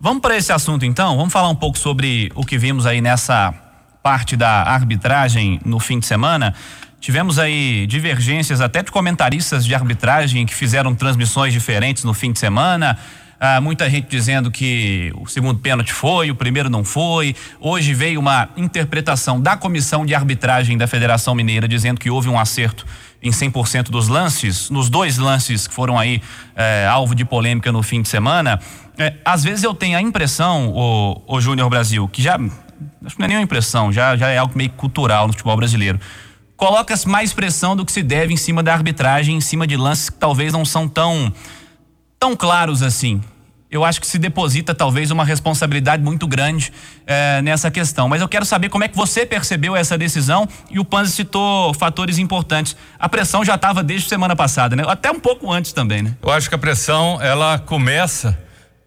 Vamos 0.00 0.20
para 0.20 0.36
esse 0.36 0.52
assunto 0.52 0.84
então? 0.84 1.16
Vamos 1.16 1.32
falar 1.32 1.48
um 1.48 1.56
pouco 1.56 1.78
sobre 1.78 2.32
o 2.34 2.44
que 2.44 2.58
vimos 2.58 2.84
aí 2.84 3.00
nessa 3.00 3.54
parte 4.02 4.36
da 4.36 4.64
arbitragem 4.64 5.60
no 5.64 5.78
fim 5.78 6.00
de 6.00 6.06
semana. 6.06 6.52
Tivemos 7.00 7.38
aí 7.38 7.86
divergências 7.86 8.60
até 8.60 8.82
de 8.82 8.90
comentaristas 8.90 9.64
de 9.64 9.74
arbitragem 9.74 10.44
que 10.44 10.54
fizeram 10.54 10.94
transmissões 10.94 11.52
diferentes 11.52 12.02
no 12.04 12.12
fim 12.12 12.32
de 12.32 12.38
semana. 12.38 12.98
Ah, 13.40 13.60
muita 13.60 13.88
gente 13.88 14.08
dizendo 14.08 14.50
que 14.50 15.12
o 15.14 15.24
segundo 15.28 15.60
pênalti 15.60 15.92
foi, 15.92 16.28
o 16.28 16.34
primeiro 16.34 16.68
não 16.68 16.82
foi. 16.82 17.36
Hoje 17.60 17.94
veio 17.94 18.18
uma 18.18 18.48
interpretação 18.56 19.40
da 19.40 19.56
comissão 19.56 20.04
de 20.04 20.12
arbitragem 20.12 20.76
da 20.76 20.88
Federação 20.88 21.36
Mineira 21.36 21.68
dizendo 21.68 22.00
que 22.00 22.10
houve 22.10 22.28
um 22.28 22.36
acerto 22.36 22.84
em 23.22 23.30
100% 23.30 23.90
dos 23.90 24.08
lances, 24.08 24.68
nos 24.70 24.90
dois 24.90 25.18
lances 25.18 25.68
que 25.68 25.74
foram 25.74 25.96
aí 25.96 26.20
eh, 26.56 26.86
alvo 26.90 27.14
de 27.14 27.24
polêmica 27.24 27.70
no 27.70 27.82
fim 27.82 28.02
de 28.02 28.08
semana. 28.08 28.58
Eh, 28.98 29.14
às 29.24 29.44
vezes 29.44 29.62
eu 29.62 29.72
tenho 29.72 29.96
a 29.96 30.02
impressão, 30.02 30.70
o, 30.70 31.22
o 31.28 31.40
Júnior 31.40 31.70
Brasil, 31.70 32.08
que 32.08 32.20
já, 32.20 32.34
acho 32.34 33.14
que 33.14 33.20
não 33.20 33.26
é 33.26 33.28
nenhuma 33.28 33.44
impressão, 33.44 33.92
já, 33.92 34.16
já 34.16 34.30
é 34.30 34.38
algo 34.38 34.56
meio 34.56 34.70
cultural 34.70 35.28
no 35.28 35.32
futebol 35.32 35.56
brasileiro 35.56 36.00
coloca-se 36.58 37.08
mais 37.08 37.32
pressão 37.32 37.74
do 37.74 37.86
que 37.86 37.92
se 37.92 38.02
deve 38.02 38.34
em 38.34 38.36
cima 38.36 38.62
da 38.62 38.74
arbitragem, 38.74 39.36
em 39.36 39.40
cima 39.40 39.66
de 39.66 39.76
lances 39.76 40.10
que 40.10 40.16
talvez 40.18 40.52
não 40.52 40.64
são 40.64 40.86
tão, 40.86 41.32
tão 42.18 42.36
claros 42.36 42.82
assim. 42.82 43.22
Eu 43.70 43.84
acho 43.84 44.00
que 44.00 44.06
se 44.06 44.18
deposita 44.18 44.74
talvez 44.74 45.10
uma 45.10 45.24
responsabilidade 45.24 46.02
muito 46.02 46.26
grande 46.26 46.72
eh, 47.06 47.42
nessa 47.42 47.70
questão. 47.70 48.08
Mas 48.08 48.22
eu 48.22 48.28
quero 48.28 48.44
saber 48.44 48.70
como 48.70 48.82
é 48.82 48.88
que 48.88 48.96
você 48.96 49.26
percebeu 49.26 49.76
essa 49.76 49.96
decisão 49.96 50.48
e 50.70 50.80
o 50.80 50.84
Panzi 50.84 51.12
citou 51.12 51.72
fatores 51.74 52.16
importantes. 52.18 52.74
A 52.98 53.10
pressão 53.10 53.44
já 53.44 53.56
estava 53.56 53.82
desde 53.82 54.08
semana 54.08 54.34
passada, 54.34 54.74
né? 54.74 54.84
Até 54.88 55.10
um 55.10 55.20
pouco 55.20 55.52
antes 55.52 55.72
também, 55.72 56.02
né? 56.02 56.16
Eu 56.22 56.30
acho 56.30 56.48
que 56.48 56.54
a 56.54 56.58
pressão 56.58 57.20
ela 57.20 57.58
começa 57.58 58.38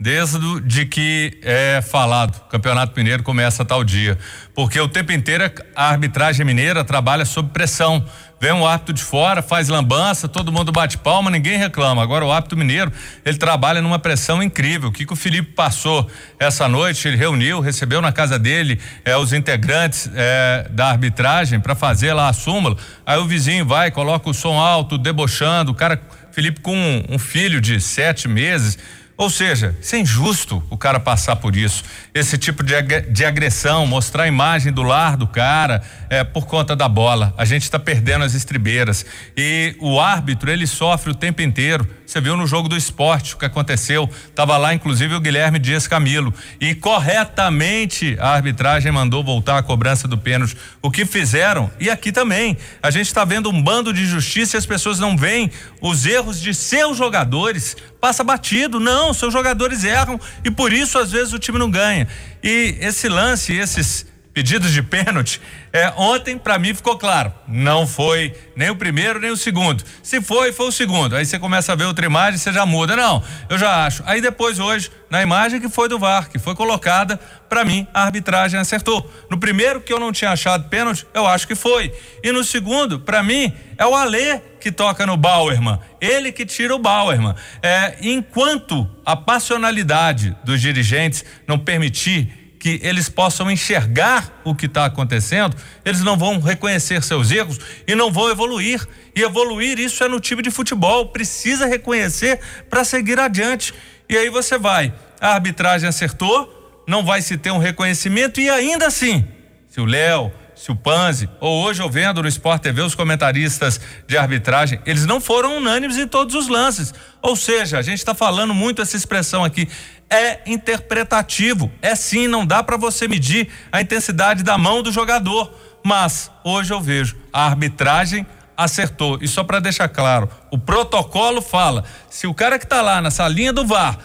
desde 0.01 0.61
de 0.61 0.83
que 0.87 1.37
é 1.43 1.79
falado, 1.79 2.35
o 2.35 2.49
Campeonato 2.49 2.91
Mineiro 2.97 3.21
começa 3.21 3.63
tal 3.63 3.83
dia, 3.83 4.17
porque 4.55 4.79
o 4.79 4.87
tempo 4.87 5.11
inteiro 5.11 5.43
a 5.75 5.89
arbitragem 5.89 6.43
mineira 6.43 6.83
trabalha 6.83 7.23
sob 7.23 7.49
pressão. 7.49 8.03
Vem 8.39 8.51
um 8.51 8.65
árbitro 8.65 8.95
de 8.95 9.03
fora, 9.03 9.43
faz 9.43 9.69
lambança, 9.69 10.27
todo 10.27 10.51
mundo 10.51 10.71
bate 10.71 10.97
palma, 10.97 11.29
ninguém 11.29 11.59
reclama. 11.59 12.01
Agora 12.01 12.25
o 12.25 12.31
árbitro 12.31 12.57
mineiro, 12.57 12.91
ele 13.23 13.37
trabalha 13.37 13.79
numa 13.79 13.99
pressão 13.99 14.41
incrível. 14.41 14.89
O 14.89 14.91
que, 14.91 15.05
que 15.05 15.13
o 15.13 15.15
Felipe 15.15 15.51
passou 15.51 16.09
essa 16.39 16.67
noite, 16.67 17.07
ele 17.07 17.17
reuniu, 17.17 17.59
recebeu 17.59 18.01
na 18.01 18.11
casa 18.11 18.39
dele 18.39 18.79
é, 19.05 19.15
os 19.15 19.31
integrantes 19.31 20.09
é, 20.15 20.67
da 20.71 20.87
arbitragem 20.89 21.59
para 21.59 21.75
fazer 21.75 22.13
lá 22.13 22.29
a 22.29 22.33
súmula. 22.33 22.75
Aí 23.05 23.19
o 23.19 23.27
vizinho 23.27 23.63
vai, 23.63 23.91
coloca 23.91 24.27
o 24.27 24.33
som 24.33 24.57
alto, 24.57 24.97
debochando, 24.97 25.71
o 25.71 25.75
cara, 25.75 26.01
Felipe 26.31 26.61
com 26.61 26.75
um, 26.75 27.03
um 27.09 27.19
filho 27.19 27.61
de 27.61 27.79
sete 27.79 28.27
meses 28.27 28.79
ou 29.21 29.29
seja, 29.29 29.77
isso 29.79 29.95
é 29.95 29.99
injusto 29.99 30.63
o 30.67 30.75
cara 30.75 30.99
passar 30.99 31.35
por 31.35 31.55
isso. 31.55 31.83
Esse 32.11 32.39
tipo 32.39 32.63
de, 32.63 32.73
de 33.11 33.23
agressão, 33.23 33.85
mostrar 33.85 34.23
a 34.23 34.27
imagem 34.27 34.73
do 34.73 34.81
lar 34.81 35.15
do 35.15 35.27
cara, 35.27 35.83
é, 36.09 36.23
por 36.23 36.47
conta 36.47 36.75
da 36.75 36.89
bola. 36.89 37.31
A 37.37 37.45
gente 37.45 37.61
está 37.61 37.77
perdendo 37.77 38.25
as 38.25 38.33
estribeiras. 38.33 39.05
E 39.37 39.75
o 39.79 39.99
árbitro, 39.99 40.49
ele 40.49 40.65
sofre 40.65 41.11
o 41.11 41.15
tempo 41.15 41.43
inteiro. 41.43 41.87
Você 42.03 42.19
viu 42.19 42.35
no 42.35 42.47
jogo 42.47 42.67
do 42.67 42.75
esporte 42.75 43.35
o 43.35 43.37
que 43.37 43.45
aconteceu. 43.45 44.09
Tava 44.33 44.57
lá, 44.57 44.73
inclusive, 44.73 45.13
o 45.13 45.19
Guilherme 45.21 45.59
Dias 45.59 45.87
Camilo. 45.87 46.33
E 46.59 46.73
corretamente 46.73 48.17
a 48.19 48.29
arbitragem 48.29 48.91
mandou 48.91 49.23
voltar 49.23 49.57
a 49.59 49.63
cobrança 49.63 50.07
do 50.07 50.17
pênalti. 50.17 50.57
O 50.81 50.89
que 50.89 51.05
fizeram, 51.05 51.71
e 51.79 51.91
aqui 51.91 52.11
também. 52.11 52.57
A 52.81 52.89
gente 52.89 53.05
está 53.05 53.23
vendo 53.23 53.49
um 53.49 53.61
bando 53.61 53.93
de 53.93 54.05
justiça 54.05 54.57
e 54.57 54.59
as 54.59 54.65
pessoas 54.65 54.99
não 54.99 55.15
veem 55.15 55.51
os 55.79 56.05
erros 56.07 56.41
de 56.41 56.53
seus 56.53 56.97
jogadores. 56.97 57.77
Passa 58.01 58.23
batido. 58.23 58.79
Não, 58.79 59.10
seus 59.13 59.33
jogadores 59.33 59.83
erram 59.83 60.19
e 60.43 60.51
por 60.51 60.73
isso, 60.73 60.97
às 60.97 61.11
vezes, 61.11 61.33
o 61.33 61.39
time 61.39 61.57
não 61.57 61.69
ganha. 61.69 62.07
E 62.43 62.77
esse 62.79 63.07
lance, 63.07 63.53
esses 63.53 64.05
pedidos 64.33 64.71
de 64.71 64.81
pênalti, 64.81 65.41
é, 65.73 65.91
ontem 65.97 66.37
para 66.37 66.57
mim 66.57 66.73
ficou 66.73 66.97
claro, 66.97 67.33
não 67.47 67.85
foi 67.85 68.33
nem 68.55 68.69
o 68.69 68.75
primeiro 68.75 69.19
nem 69.19 69.31
o 69.31 69.37
segundo. 69.37 69.83
Se 70.01 70.21
foi, 70.21 70.51
foi 70.51 70.67
o 70.67 70.71
segundo. 70.71 71.15
Aí 71.15 71.25
você 71.25 71.37
começa 71.37 71.71
a 71.71 71.75
ver 71.75 71.85
outra 71.85 72.05
imagem, 72.05 72.37
você 72.37 72.51
já 72.51 72.65
muda. 72.65 72.95
Não, 72.95 73.23
eu 73.49 73.57
já 73.57 73.85
acho. 73.85 74.03
Aí 74.05 74.21
depois 74.21 74.59
hoje, 74.59 74.91
na 75.09 75.21
imagem 75.21 75.59
que 75.59 75.69
foi 75.69 75.89
do 75.89 75.99
VAR, 75.99 76.29
que 76.29 76.39
foi 76.39 76.55
colocada, 76.55 77.19
para 77.49 77.65
mim 77.65 77.87
a 77.93 78.03
arbitragem 78.03 78.59
acertou. 78.59 79.09
No 79.29 79.37
primeiro 79.37 79.81
que 79.81 79.91
eu 79.91 79.99
não 79.99 80.11
tinha 80.11 80.31
achado 80.31 80.69
pênalti, 80.69 81.05
eu 81.13 81.27
acho 81.27 81.47
que 81.47 81.55
foi. 81.55 81.93
E 82.23 82.31
no 82.31 82.43
segundo, 82.43 82.99
para 82.99 83.21
mim, 83.21 83.53
é 83.77 83.85
o 83.85 83.95
Alê 83.95 84.39
que 84.59 84.71
toca 84.71 85.05
no 85.05 85.17
Bauerman, 85.17 85.79
ele 85.99 86.31
que 86.31 86.45
tira 86.45 86.75
o 86.75 86.79
Bauerman. 86.79 87.35
É, 87.63 87.97
enquanto 88.01 88.87
a 89.05 89.15
passionalidade 89.15 90.37
dos 90.43 90.61
dirigentes 90.61 91.25
não 91.47 91.57
permitir 91.57 92.40
que 92.61 92.79
eles 92.83 93.09
possam 93.09 93.49
enxergar 93.49 94.39
o 94.43 94.53
que 94.53 94.67
está 94.67 94.85
acontecendo, 94.85 95.57
eles 95.83 96.01
não 96.01 96.15
vão 96.15 96.39
reconhecer 96.39 97.01
seus 97.01 97.31
erros 97.31 97.57
e 97.87 97.95
não 97.95 98.11
vão 98.11 98.29
evoluir. 98.29 98.87
E 99.15 99.23
evoluir, 99.23 99.79
isso 99.79 100.03
é 100.03 100.07
no 100.07 100.19
time 100.19 100.43
de 100.43 100.51
futebol, 100.51 101.07
precisa 101.07 101.65
reconhecer 101.65 102.39
para 102.69 102.83
seguir 102.83 103.19
adiante. 103.19 103.73
E 104.07 104.15
aí 104.15 104.29
você 104.29 104.59
vai, 104.59 104.93
a 105.19 105.29
arbitragem 105.29 105.89
acertou, 105.89 106.83
não 106.87 107.03
vai 107.03 107.23
se 107.23 107.35
ter 107.35 107.49
um 107.49 107.57
reconhecimento 107.57 108.39
e 108.39 108.47
ainda 108.47 108.85
assim, 108.85 109.27
se 109.67 109.81
o 109.81 109.85
Léo, 109.85 110.31
se 110.61 110.71
o 110.71 110.75
Panzi, 110.75 111.27
ou 111.39 111.63
hoje 111.63 111.81
eu 111.81 111.89
vendo 111.89 112.21
no 112.21 112.27
Sport 112.27 112.61
TV 112.61 112.83
os 112.83 112.93
comentaristas 112.93 113.81
de 114.07 114.15
arbitragem, 114.15 114.79
eles 114.85 115.07
não 115.07 115.19
foram 115.19 115.57
unânimes 115.57 115.97
em 115.97 116.07
todos 116.07 116.35
os 116.35 116.47
lances. 116.47 116.93
Ou 117.23 117.35
seja, 117.35 117.79
a 117.79 117.81
gente 117.81 117.97
está 117.97 118.13
falando 118.13 118.53
muito 118.53 118.83
essa 118.83 118.95
expressão 118.95 119.43
aqui, 119.43 119.67
é 120.11 120.41
interpretativo. 120.45 121.71
É 121.81 121.95
sim, 121.95 122.27
não 122.27 122.45
dá 122.45 122.61
para 122.61 122.75
você 122.75 123.07
medir 123.07 123.49
a 123.71 123.81
intensidade 123.81 124.43
da 124.43 124.57
mão 124.57 124.83
do 124.83 124.91
jogador. 124.91 125.51
Mas 125.83 126.29
hoje 126.43 126.73
eu 126.73 126.81
vejo 126.81 127.15
a 127.33 127.45
arbitragem 127.45 128.25
acertou. 128.55 129.17
E 129.21 129.27
só 129.27 129.43
para 129.43 129.59
deixar 129.59 129.89
claro, 129.89 130.29
o 130.51 130.57
protocolo 130.57 131.41
fala: 131.41 131.83
se 132.09 132.27
o 132.27 132.33
cara 132.33 132.59
que 132.59 132.65
está 132.65 132.81
lá 132.81 133.01
nessa 133.01 133.27
linha 133.27 133.53
do 133.53 133.65
VAR, 133.65 133.97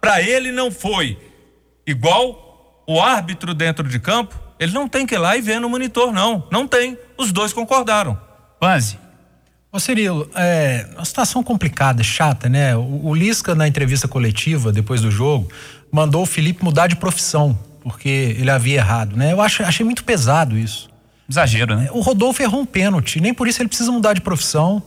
para 0.00 0.22
ele 0.22 0.52
não 0.52 0.70
foi 0.70 1.18
igual 1.86 2.82
o 2.86 3.00
árbitro 3.00 3.54
dentro 3.54 3.88
de 3.88 3.98
campo, 3.98 4.38
ele 4.58 4.72
não 4.72 4.88
tem 4.88 5.06
que 5.06 5.14
ir 5.14 5.18
lá 5.18 5.36
e 5.36 5.40
ver 5.40 5.60
no 5.60 5.68
monitor, 5.68 6.12
não. 6.12 6.46
Não 6.50 6.66
tem. 6.66 6.98
Os 7.16 7.32
dois 7.32 7.52
concordaram. 7.52 8.18
Quase. 8.58 9.03
Ô 9.74 9.80
Cirilo, 9.80 10.30
é 10.36 10.86
uma 10.94 11.04
situação 11.04 11.42
complicada, 11.42 12.00
chata, 12.00 12.48
né? 12.48 12.76
O, 12.76 13.06
o 13.06 13.12
Lisca, 13.12 13.56
na 13.56 13.66
entrevista 13.66 14.06
coletiva, 14.06 14.70
depois 14.70 15.00
do 15.00 15.10
jogo, 15.10 15.50
mandou 15.90 16.22
o 16.22 16.26
Felipe 16.26 16.62
mudar 16.62 16.86
de 16.86 16.94
profissão, 16.94 17.58
porque 17.82 18.08
ele 18.38 18.52
havia 18.52 18.76
errado, 18.76 19.16
né? 19.16 19.32
Eu 19.32 19.40
acho, 19.40 19.64
achei 19.64 19.84
muito 19.84 20.04
pesado 20.04 20.56
isso. 20.56 20.88
Exagero, 21.28 21.74
né? 21.74 21.88
O 21.90 22.02
Rodolfo 22.02 22.40
errou 22.40 22.60
um 22.60 22.64
pênalti, 22.64 23.20
nem 23.20 23.34
por 23.34 23.48
isso 23.48 23.60
ele 23.60 23.68
precisa 23.68 23.90
mudar 23.90 24.12
de 24.12 24.20
profissão. 24.20 24.80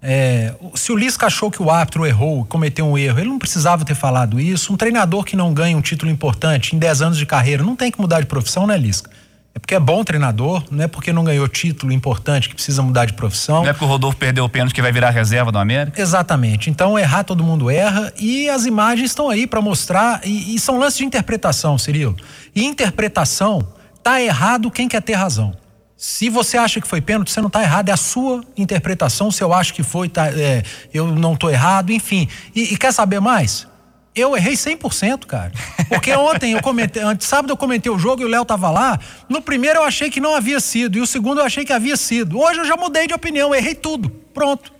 É, 0.00 0.54
se 0.74 0.90
o 0.90 0.96
Lisca 0.96 1.26
achou 1.26 1.50
que 1.50 1.62
o 1.62 1.70
árbitro 1.70 2.06
errou, 2.06 2.46
cometeu 2.46 2.86
um 2.86 2.96
erro, 2.96 3.18
ele 3.18 3.28
não 3.28 3.38
precisava 3.38 3.84
ter 3.84 3.94
falado 3.94 4.40
isso. 4.40 4.72
Um 4.72 4.76
treinador 4.78 5.22
que 5.22 5.36
não 5.36 5.52
ganha 5.52 5.76
um 5.76 5.82
título 5.82 6.10
importante 6.10 6.74
em 6.74 6.78
10 6.78 7.02
anos 7.02 7.18
de 7.18 7.26
carreira 7.26 7.62
não 7.62 7.76
tem 7.76 7.92
que 7.92 8.00
mudar 8.00 8.20
de 8.20 8.26
profissão, 8.26 8.66
né, 8.66 8.78
Lisca? 8.78 9.10
É 9.54 9.58
porque 9.58 9.74
é 9.74 9.80
bom 9.80 10.04
treinador, 10.04 10.62
não 10.70 10.84
é 10.84 10.88
porque 10.88 11.12
não 11.12 11.24
ganhou 11.24 11.48
título 11.48 11.92
importante 11.92 12.48
que 12.48 12.54
precisa 12.54 12.82
mudar 12.82 13.04
de 13.04 13.14
profissão. 13.14 13.62
Não 13.62 13.70
é 13.70 13.72
porque 13.72 13.84
o 13.84 13.88
Rodolfo 13.88 14.16
perdeu 14.16 14.44
o 14.44 14.48
pênalti 14.48 14.72
que 14.72 14.80
vai 14.80 14.92
virar 14.92 15.10
reserva 15.10 15.50
do 15.50 15.58
América? 15.58 16.00
Exatamente. 16.00 16.70
Então, 16.70 16.98
errar 16.98 17.24
todo 17.24 17.42
mundo 17.42 17.68
erra 17.68 18.12
e 18.18 18.48
as 18.48 18.64
imagens 18.64 19.10
estão 19.10 19.28
aí 19.28 19.46
para 19.46 19.60
mostrar 19.60 20.20
e, 20.24 20.54
e, 20.54 20.58
são 20.60 20.78
lances 20.78 20.98
de 20.98 21.04
interpretação, 21.04 21.76
Cirilo. 21.76 22.14
E 22.54 22.64
interpretação, 22.64 23.66
tá 24.02 24.22
errado 24.22 24.70
quem 24.70 24.86
quer 24.88 25.02
ter 25.02 25.14
razão. 25.14 25.52
Se 25.96 26.30
você 26.30 26.56
acha 26.56 26.80
que 26.80 26.86
foi 26.86 27.00
pênalti, 27.00 27.30
você 27.30 27.40
não 27.40 27.48
está 27.48 27.62
errado, 27.62 27.88
é 27.88 27.92
a 27.92 27.96
sua 27.96 28.42
interpretação. 28.56 29.30
Se 29.30 29.42
eu 29.42 29.52
acho 29.52 29.74
que 29.74 29.82
foi, 29.82 30.08
tá, 30.08 30.28
é, 30.28 30.62
eu 30.94 31.08
não 31.08 31.34
estou 31.34 31.50
errado, 31.50 31.92
enfim. 31.92 32.28
E, 32.54 32.72
e 32.72 32.76
quer 32.76 32.92
saber 32.92 33.20
mais? 33.20 33.66
Eu 34.14 34.36
errei 34.36 34.54
100%, 34.54 35.26
cara. 35.26 35.52
Porque 35.88 36.12
ontem 36.12 36.52
eu 36.52 36.62
comentei, 36.62 37.02
antes 37.02 37.26
sábado 37.26 37.52
eu 37.52 37.56
comentei 37.56 37.90
o 37.90 37.98
jogo 37.98 38.22
e 38.22 38.24
o 38.24 38.28
Léo 38.28 38.44
tava 38.44 38.70
lá. 38.70 38.98
No 39.28 39.40
primeiro 39.40 39.78
eu 39.78 39.84
achei 39.84 40.10
que 40.10 40.20
não 40.20 40.34
havia 40.34 40.58
sido 40.60 40.98
e 40.98 41.00
o 41.00 41.06
segundo 41.06 41.40
eu 41.40 41.44
achei 41.44 41.64
que 41.64 41.72
havia 41.72 41.96
sido. 41.96 42.38
Hoje 42.38 42.60
eu 42.60 42.64
já 42.64 42.76
mudei 42.76 43.06
de 43.06 43.14
opinião, 43.14 43.54
errei 43.54 43.74
tudo. 43.74 44.10
Pronto. 44.34 44.72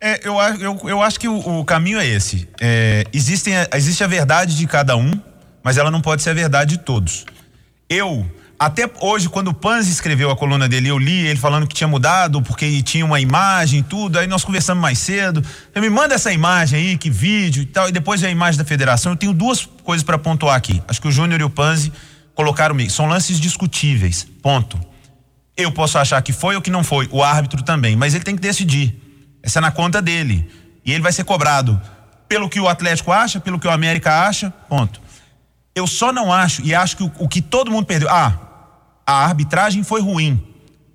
É, 0.00 0.20
eu, 0.26 0.36
eu, 0.60 0.88
eu 0.88 1.02
acho 1.02 1.18
que 1.18 1.28
o, 1.28 1.60
o 1.60 1.64
caminho 1.64 1.98
é 1.98 2.06
esse. 2.06 2.48
É, 2.60 3.04
existem, 3.12 3.54
existe 3.74 4.02
a 4.02 4.06
verdade 4.06 4.56
de 4.56 4.66
cada 4.66 4.96
um, 4.96 5.10
mas 5.62 5.76
ela 5.76 5.90
não 5.90 6.00
pode 6.00 6.22
ser 6.22 6.30
a 6.30 6.34
verdade 6.34 6.76
de 6.76 6.82
todos. 6.82 7.26
Eu 7.90 8.26
até 8.58 8.90
hoje, 9.00 9.28
quando 9.28 9.48
o 9.48 9.54
Panzi 9.54 9.92
escreveu 9.92 10.32
a 10.32 10.36
coluna 10.36 10.68
dele, 10.68 10.88
eu 10.88 10.98
li 10.98 11.28
ele 11.28 11.38
falando 11.38 11.64
que 11.64 11.76
tinha 11.76 11.86
mudado, 11.86 12.42
porque 12.42 12.82
tinha 12.82 13.04
uma 13.04 13.20
imagem 13.20 13.84
tudo. 13.84 14.18
Aí 14.18 14.26
nós 14.26 14.44
conversamos 14.44 14.82
mais 14.82 14.98
cedo. 14.98 15.44
Ele 15.72 15.88
me 15.88 15.94
manda 15.94 16.16
essa 16.16 16.32
imagem 16.32 16.80
aí, 16.80 16.98
que 16.98 17.08
vídeo 17.08 17.62
e 17.62 17.66
tal. 17.66 17.88
E 17.88 17.92
depois 17.92 18.24
a 18.24 18.28
imagem 18.28 18.58
da 18.58 18.64
federação. 18.64 19.12
Eu 19.12 19.16
tenho 19.16 19.32
duas 19.32 19.64
coisas 19.84 20.02
para 20.02 20.18
pontuar 20.18 20.56
aqui. 20.56 20.82
Acho 20.88 21.00
que 21.00 21.06
o 21.06 21.12
Júnior 21.12 21.40
e 21.40 21.44
o 21.44 21.50
Panzi 21.50 21.92
colocaram 22.34 22.74
meio. 22.74 22.90
São 22.90 23.06
lances 23.06 23.38
discutíveis. 23.38 24.26
Ponto. 24.42 24.76
Eu 25.56 25.70
posso 25.70 25.96
achar 25.96 26.20
que 26.20 26.32
foi 26.32 26.56
ou 26.56 26.62
que 26.62 26.70
não 26.70 26.82
foi. 26.82 27.08
O 27.12 27.22
árbitro 27.22 27.62
também. 27.62 27.94
Mas 27.94 28.12
ele 28.12 28.24
tem 28.24 28.34
que 28.34 28.42
decidir. 28.42 28.92
Essa 29.40 29.60
é 29.60 29.62
na 29.62 29.70
conta 29.70 30.02
dele. 30.02 30.50
E 30.84 30.92
ele 30.92 31.02
vai 31.02 31.12
ser 31.12 31.22
cobrado 31.22 31.80
pelo 32.28 32.48
que 32.48 32.58
o 32.58 32.66
Atlético 32.66 33.12
acha, 33.12 33.38
pelo 33.38 33.60
que 33.60 33.68
o 33.68 33.70
América 33.70 34.26
acha. 34.26 34.50
Ponto. 34.68 35.00
Eu 35.76 35.86
só 35.86 36.12
não 36.12 36.32
acho, 36.32 36.60
e 36.62 36.74
acho 36.74 36.96
que 36.96 37.04
o, 37.04 37.12
o 37.20 37.28
que 37.28 37.40
todo 37.40 37.70
mundo 37.70 37.86
perdeu. 37.86 38.08
Ah, 38.10 38.47
a 39.08 39.24
arbitragem 39.24 39.82
foi 39.82 40.02
ruim. 40.02 40.38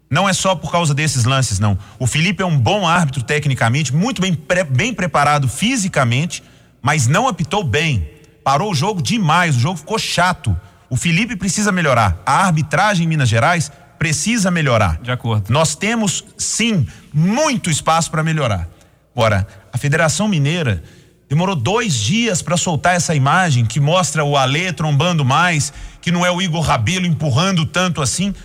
Não 0.07 0.29
é 0.29 0.33
só 0.33 0.53
por 0.53 0.71
causa 0.71 0.93
desses 0.93 1.23
lances, 1.23 1.57
não. 1.57 1.75
O 1.97 2.05
Felipe 2.05 2.43
é 2.43 2.45
um 2.45 2.59
bom 2.59 2.87
árbitro 2.87 3.23
tecnicamente, 3.23 3.91
muito 3.91 4.21
bem, 4.21 4.37
bem 4.69 4.93
preparado 4.93 5.47
fisicamente, 5.47 6.43
mas 6.79 7.07
não 7.07 7.27
apitou 7.27 7.63
bem. 7.63 8.07
Parou 8.43 8.71
o 8.71 8.75
jogo 8.75 9.01
demais, 9.01 9.55
o 9.55 9.59
jogo 9.59 9.77
ficou 9.77 9.97
chato. 9.97 10.55
O 10.91 10.95
Felipe 10.95 11.35
precisa 11.35 11.71
melhorar. 11.71 12.21
A 12.23 12.45
arbitragem 12.45 13.05
em 13.05 13.09
Minas 13.09 13.27
Gerais 13.27 13.71
precisa 13.97 14.51
melhorar. 14.51 14.99
De 15.01 15.09
acordo. 15.09 15.51
Nós 15.51 15.73
temos, 15.73 16.23
sim, 16.37 16.85
muito 17.11 17.71
espaço 17.71 18.11
para 18.11 18.21
melhorar. 18.21 18.69
Agora, 19.15 19.47
a 19.71 19.77
Federação 19.79 20.27
Mineira 20.27 20.83
demorou 21.27 21.55
dois 21.55 21.95
dias 21.95 22.43
para 22.43 22.57
soltar 22.57 22.95
essa 22.95 23.15
imagem 23.15 23.65
que 23.65 23.79
mostra 23.79 24.23
o 24.23 24.37
Alê 24.37 24.71
trombando 24.71 25.25
mais 25.25 25.73
que 26.03 26.11
não 26.11 26.25
é 26.25 26.29
o 26.29 26.41
Igor 26.41 26.61
Rabelo 26.61 27.05
empurrando 27.05 27.65
tanto 27.65 28.01
assim. 28.01 28.35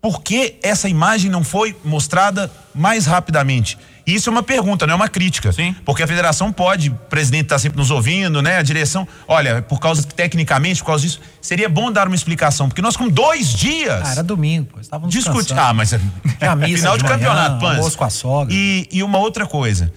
Por 0.00 0.22
que 0.22 0.54
essa 0.62 0.88
imagem 0.88 1.28
não 1.28 1.42
foi 1.42 1.76
mostrada 1.84 2.50
mais 2.72 3.04
rapidamente? 3.04 3.76
Isso 4.06 4.30
é 4.30 4.32
uma 4.32 4.44
pergunta, 4.44 4.86
não 4.86 4.92
é 4.92 4.96
uma 4.96 5.08
crítica. 5.08 5.52
Sim. 5.52 5.74
Porque 5.84 6.04
a 6.04 6.06
federação 6.06 6.52
pode, 6.52 6.88
o 6.88 6.94
presidente 6.94 7.42
está 7.42 7.58
sempre 7.58 7.78
nos 7.78 7.90
ouvindo, 7.90 8.40
né? 8.40 8.58
A 8.58 8.62
direção, 8.62 9.06
olha, 9.26 9.60
por 9.60 9.80
causa, 9.80 10.04
tecnicamente, 10.04 10.80
por 10.80 10.86
causa 10.86 11.04
disso, 11.04 11.20
seria 11.42 11.68
bom 11.68 11.90
dar 11.90 12.06
uma 12.06 12.14
explicação, 12.14 12.68
porque 12.68 12.80
nós 12.80 12.96
com 12.96 13.08
dois 13.08 13.52
dias. 13.52 14.02
Ah, 14.04 14.12
era 14.12 14.22
domingo, 14.22 14.68
pô, 14.72 14.80
estávamos 14.80 15.12
discutindo. 15.12 15.58
Ah, 15.58 15.74
mas 15.74 15.92
é 15.92 15.98
final 15.98 16.96
de, 16.96 17.02
de 17.02 17.08
campeonato, 17.08 17.58
Pans. 17.58 17.96
com 17.96 18.04
a 18.04 18.10
sogra. 18.10 18.54
E, 18.54 18.88
e 18.90 19.02
uma 19.02 19.18
outra 19.18 19.46
coisa, 19.46 19.92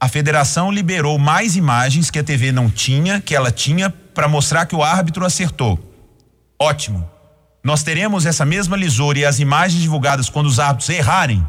a 0.00 0.08
federação 0.08 0.70
liberou 0.70 1.18
mais 1.18 1.56
imagens 1.56 2.08
que 2.08 2.20
a 2.20 2.24
TV 2.24 2.52
não 2.52 2.70
tinha, 2.70 3.20
que 3.20 3.34
ela 3.34 3.50
tinha, 3.50 3.90
para 3.90 4.28
mostrar 4.28 4.64
que 4.64 4.76
o 4.76 4.82
árbitro 4.82 5.26
acertou. 5.26 5.91
Ótimo. 6.62 7.10
Nós 7.62 7.82
teremos 7.82 8.26
essa 8.26 8.44
mesma 8.44 8.76
lisura 8.76 9.18
e 9.18 9.24
as 9.24 9.38
imagens 9.38 9.80
divulgadas 9.80 10.28
quando 10.28 10.46
os 10.46 10.58
árbitros 10.58 10.88
errarem. 10.88 11.46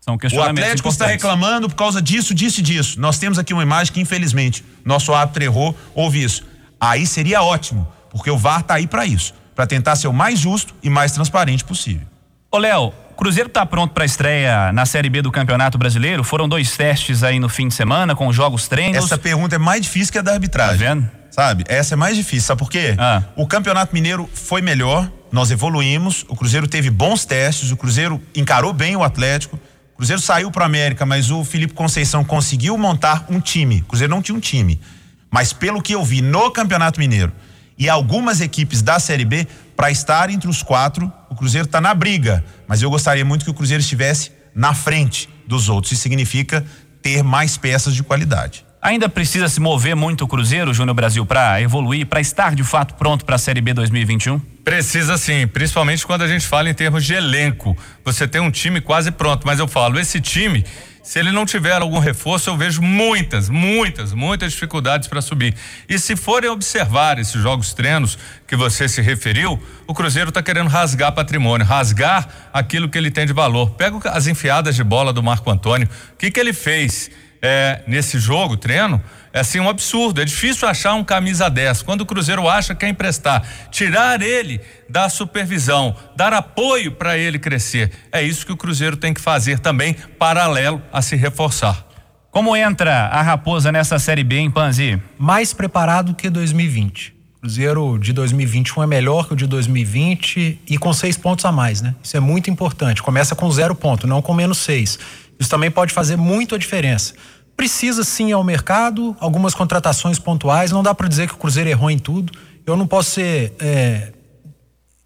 São 0.00 0.18
o 0.32 0.42
Atlético 0.42 0.88
está 0.88 1.06
reclamando 1.06 1.68
por 1.68 1.76
causa 1.76 2.00
disso, 2.00 2.34
disso 2.34 2.60
e 2.60 2.62
disso. 2.62 3.00
Nós 3.00 3.18
temos 3.18 3.38
aqui 3.38 3.54
uma 3.54 3.62
imagem 3.62 3.92
que, 3.92 4.00
infelizmente, 4.00 4.64
nosso 4.84 5.14
árbitro 5.14 5.42
errou, 5.42 5.76
houve 5.94 6.22
isso. 6.22 6.44
Aí 6.78 7.06
seria 7.06 7.42
ótimo, 7.42 7.88
porque 8.10 8.30
o 8.30 8.36
VAR 8.36 8.60
está 8.60 8.74
aí 8.74 8.86
para 8.86 9.06
isso 9.06 9.32
para 9.54 9.66
tentar 9.66 9.96
ser 9.96 10.08
o 10.08 10.12
mais 10.12 10.38
justo 10.38 10.74
e 10.82 10.90
mais 10.90 11.12
transparente 11.12 11.64
possível. 11.64 12.06
Ô, 12.50 12.58
Léo, 12.58 12.92
o 13.10 13.14
Cruzeiro 13.14 13.48
está 13.48 13.64
pronto 13.64 13.92
para 13.92 14.04
estreia 14.04 14.72
na 14.72 14.84
Série 14.84 15.08
B 15.08 15.22
do 15.22 15.30
Campeonato 15.30 15.78
Brasileiro? 15.78 16.24
Foram 16.24 16.48
dois 16.48 16.76
testes 16.76 17.22
aí 17.22 17.38
no 17.38 17.48
fim 17.48 17.68
de 17.68 17.74
semana 17.74 18.14
com 18.14 18.32
jogos 18.32 18.68
treinos. 18.68 19.04
Essa 19.04 19.16
pergunta 19.16 19.54
é 19.54 19.58
mais 19.58 19.82
difícil 19.82 20.12
que 20.12 20.18
a 20.18 20.22
da 20.22 20.32
arbitragem. 20.32 20.78
Tá 20.78 20.94
vendo? 20.94 21.10
Sabe? 21.34 21.64
Essa 21.66 21.94
é 21.94 21.96
mais 21.96 22.16
difícil, 22.16 22.46
sabe 22.46 22.60
por 22.60 22.70
quê? 22.70 22.94
Ah. 22.96 23.24
O 23.34 23.44
Campeonato 23.44 23.92
Mineiro 23.92 24.30
foi 24.32 24.62
melhor, 24.62 25.10
nós 25.32 25.50
evoluímos, 25.50 26.24
o 26.28 26.36
Cruzeiro 26.36 26.68
teve 26.68 26.90
bons 26.90 27.24
testes, 27.24 27.72
o 27.72 27.76
Cruzeiro 27.76 28.22
encarou 28.36 28.72
bem 28.72 28.94
o 28.94 29.02
Atlético, 29.02 29.58
o 29.94 29.96
Cruzeiro 29.96 30.22
saiu 30.22 30.48
para 30.52 30.64
América, 30.64 31.04
mas 31.04 31.32
o 31.32 31.44
Felipe 31.44 31.74
Conceição 31.74 32.22
conseguiu 32.22 32.78
montar 32.78 33.26
um 33.28 33.40
time. 33.40 33.80
O 33.80 33.86
Cruzeiro 33.86 34.14
não 34.14 34.22
tinha 34.22 34.36
um 34.36 34.40
time. 34.40 34.80
Mas 35.28 35.52
pelo 35.52 35.82
que 35.82 35.96
eu 35.96 36.04
vi 36.04 36.22
no 36.22 36.52
Campeonato 36.52 37.00
Mineiro 37.00 37.32
e 37.76 37.88
algumas 37.88 38.40
equipes 38.40 38.80
da 38.80 39.00
Série 39.00 39.24
B, 39.24 39.44
para 39.74 39.90
estar 39.90 40.30
entre 40.30 40.48
os 40.48 40.62
quatro, 40.62 41.12
o 41.28 41.34
Cruzeiro 41.34 41.66
está 41.66 41.80
na 41.80 41.92
briga. 41.94 42.44
Mas 42.68 42.80
eu 42.80 42.88
gostaria 42.88 43.24
muito 43.24 43.44
que 43.44 43.50
o 43.50 43.54
Cruzeiro 43.54 43.80
estivesse 43.80 44.30
na 44.54 44.72
frente 44.72 45.28
dos 45.48 45.68
outros. 45.68 45.92
Isso 45.94 46.02
significa 46.02 46.64
ter 47.02 47.24
mais 47.24 47.56
peças 47.56 47.92
de 47.92 48.04
qualidade. 48.04 48.64
Ainda 48.84 49.08
precisa 49.08 49.48
se 49.48 49.60
mover 49.60 49.96
muito 49.96 50.24
o 50.24 50.28
Cruzeiro, 50.28 50.74
Júnior 50.74 50.94
Brasil, 50.94 51.24
para 51.24 51.58
evoluir, 51.58 52.04
para 52.04 52.20
estar 52.20 52.54
de 52.54 52.62
fato 52.62 52.92
pronto 52.96 53.24
para 53.24 53.36
a 53.36 53.38
Série 53.38 53.62
B 53.62 53.72
2021? 53.72 54.38
Precisa 54.62 55.16
sim, 55.16 55.46
principalmente 55.46 56.06
quando 56.06 56.20
a 56.20 56.28
gente 56.28 56.46
fala 56.46 56.68
em 56.68 56.74
termos 56.74 57.02
de 57.02 57.14
elenco. 57.14 57.74
Você 58.04 58.28
tem 58.28 58.42
um 58.42 58.50
time 58.50 58.82
quase 58.82 59.10
pronto, 59.10 59.46
mas 59.46 59.58
eu 59.58 59.66
falo, 59.66 59.98
esse 59.98 60.20
time, 60.20 60.66
se 61.02 61.18
ele 61.18 61.32
não 61.32 61.46
tiver 61.46 61.80
algum 61.80 61.98
reforço, 61.98 62.50
eu 62.50 62.58
vejo 62.58 62.82
muitas, 62.82 63.48
muitas, 63.48 64.12
muitas 64.12 64.52
dificuldades 64.52 65.08
para 65.08 65.22
subir. 65.22 65.54
E 65.88 65.98
se 65.98 66.14
forem 66.14 66.50
observar 66.50 67.18
esses 67.18 67.40
jogos 67.40 67.72
treinos 67.72 68.18
que 68.46 68.54
você 68.54 68.86
se 68.86 69.00
referiu, 69.00 69.58
o 69.86 69.94
Cruzeiro 69.94 70.28
está 70.28 70.42
querendo 70.42 70.68
rasgar 70.68 71.10
patrimônio, 71.12 71.66
rasgar 71.66 72.28
aquilo 72.52 72.90
que 72.90 72.98
ele 72.98 73.10
tem 73.10 73.24
de 73.24 73.32
valor. 73.32 73.70
Pega 73.70 74.10
as 74.10 74.26
enfiadas 74.26 74.76
de 74.76 74.84
bola 74.84 75.10
do 75.10 75.22
Marco 75.22 75.50
Antônio. 75.50 75.88
O 76.12 76.18
que 76.18 76.30
que 76.30 76.38
ele 76.38 76.52
fez? 76.52 77.10
É, 77.46 77.82
nesse 77.86 78.18
jogo, 78.18 78.56
treino, 78.56 79.02
é 79.30 79.40
assim 79.40 79.60
um 79.60 79.68
absurdo. 79.68 80.22
É 80.22 80.24
difícil 80.24 80.66
achar 80.66 80.94
um 80.94 81.04
camisa 81.04 81.50
10. 81.50 81.82
Quando 81.82 82.00
o 82.00 82.06
Cruzeiro 82.06 82.48
acha 82.48 82.74
que 82.74 82.80
quer 82.80 82.88
emprestar, 82.88 83.46
tirar 83.70 84.22
ele 84.22 84.62
da 84.88 85.10
supervisão, 85.10 85.94
dar 86.16 86.32
apoio 86.32 86.92
para 86.92 87.18
ele 87.18 87.38
crescer. 87.38 87.92
É 88.10 88.22
isso 88.22 88.46
que 88.46 88.52
o 88.52 88.56
Cruzeiro 88.56 88.96
tem 88.96 89.12
que 89.12 89.20
fazer 89.20 89.58
também, 89.58 89.92
paralelo 90.18 90.80
a 90.90 91.02
se 91.02 91.16
reforçar. 91.16 91.86
Como 92.30 92.56
entra 92.56 93.08
a 93.08 93.20
Raposa 93.20 93.70
nessa 93.70 93.98
Série 93.98 94.24
B 94.24 94.38
em 94.38 94.50
Panzi? 94.50 94.98
Mais 95.18 95.52
preparado 95.52 96.14
que 96.14 96.30
2020. 96.30 97.12
Cruzeiro 97.42 97.98
de 97.98 98.14
2021 98.14 98.84
é 98.84 98.86
melhor 98.86 99.28
que 99.28 99.34
o 99.34 99.36
de 99.36 99.46
2020 99.46 100.60
e 100.66 100.78
com 100.78 100.94
seis 100.94 101.18
pontos 101.18 101.44
a 101.44 101.52
mais, 101.52 101.82
né? 101.82 101.94
Isso 102.02 102.16
é 102.16 102.20
muito 102.20 102.48
importante. 102.48 103.02
Começa 103.02 103.34
com 103.34 103.50
zero 103.50 103.74
ponto, 103.74 104.06
não 104.06 104.22
com 104.22 104.32
menos 104.32 104.56
seis. 104.56 104.98
Isso 105.38 105.50
também 105.50 105.70
pode 105.70 105.92
fazer 105.92 106.16
muito 106.16 106.54
a 106.54 106.58
diferença 106.58 107.12
precisa 107.56 108.04
sim 108.04 108.32
ao 108.32 108.42
mercado, 108.42 109.16
algumas 109.20 109.54
contratações 109.54 110.18
pontuais. 110.18 110.70
Não 110.70 110.82
dá 110.82 110.94
para 110.94 111.08
dizer 111.08 111.28
que 111.28 111.34
o 111.34 111.38
Cruzeiro 111.38 111.70
errou 111.70 111.90
em 111.90 111.98
tudo. 111.98 112.32
Eu 112.66 112.76
não 112.76 112.86
posso 112.86 113.10
ser 113.10 113.54
é, 113.60 114.12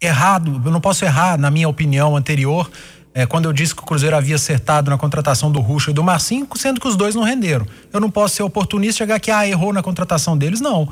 errado, 0.01 0.61
eu 0.63 0.71
não 0.71 0.81
posso 0.81 1.03
errar 1.03 1.37
na 1.37 1.51
minha 1.51 1.67
opinião 1.67 2.15
anterior. 2.15 2.69
É, 3.13 3.25
quando 3.25 3.45
eu 3.45 3.53
disse 3.53 3.75
que 3.75 3.81
o 3.81 3.85
Cruzeiro 3.85 4.15
havia 4.15 4.35
acertado 4.35 4.89
na 4.89 4.97
contratação 4.97 5.51
do 5.51 5.59
Ruxa 5.59 5.91
e 5.91 5.93
do 5.93 6.03
Marcinho, 6.03 6.47
sendo 6.55 6.79
que 6.79 6.87
os 6.87 6.95
dois 6.95 7.15
não 7.15 7.23
renderam. 7.23 7.65
Eu 7.91 7.99
não 7.99 8.09
posso 8.09 8.35
ser 8.35 8.43
oportunista 8.43 8.95
e 8.95 8.97
chegar 8.99 9.15
aqui, 9.15 9.31
ah, 9.31 9.47
errou 9.47 9.73
na 9.73 9.81
contratação 9.81 10.37
deles, 10.37 10.61
não. 10.61 10.87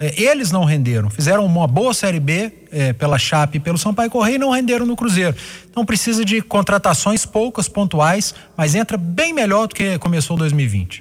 É, 0.00 0.18
eles 0.22 0.50
não 0.50 0.64
renderam, 0.64 1.10
fizeram 1.10 1.44
uma 1.44 1.66
boa 1.66 1.92
Série 1.92 2.18
B 2.18 2.50
é, 2.72 2.94
pela 2.94 3.18
Chape 3.18 3.58
e 3.58 3.60
pelo 3.60 3.76
Sampaio 3.76 4.10
Correia 4.10 4.36
e 4.36 4.38
não 4.38 4.50
renderam 4.50 4.86
no 4.86 4.96
Cruzeiro. 4.96 5.36
Então 5.70 5.84
precisa 5.84 6.24
de 6.24 6.40
contratações 6.40 7.26
poucas, 7.26 7.68
pontuais, 7.68 8.34
mas 8.56 8.74
entra 8.74 8.96
bem 8.96 9.34
melhor 9.34 9.68
do 9.68 9.74
que 9.74 9.98
começou 9.98 10.38
2020. 10.38 10.98